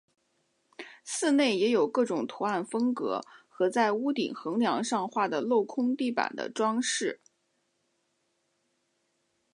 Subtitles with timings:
[1.03, 7.21] 寺内也有各种图案风格和在屋顶横梁上画的镂空地板的装饰。